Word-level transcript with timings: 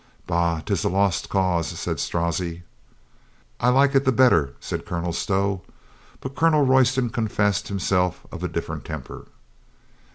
"Bah, 0.25 0.61
'tis 0.61 0.83
a 0.83 0.89
lost 0.89 1.29
cause," 1.29 1.67
said 1.79 1.99
Strozzi. 1.99 2.63
"I 3.59 3.69
like 3.69 3.93
it 3.93 4.03
the 4.03 4.11
better," 4.11 4.55
said 4.59 4.83
Colonel 4.83 5.13
Stow. 5.13 5.61
But 6.21 6.33
Colonel 6.35 6.65
Royston 6.65 7.11
confessed 7.11 7.67
himself 7.67 8.25
of 8.31 8.43
a 8.43 8.47
different 8.47 8.83
temper. 8.83 9.27